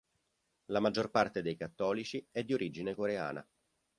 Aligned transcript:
La 0.71 0.79
maggior 0.79 1.11
parte 1.11 1.43
dei 1.43 1.55
cattolici 1.55 2.27
è 2.31 2.43
di 2.43 2.55
origine 2.55 2.95
coreana. 2.95 3.47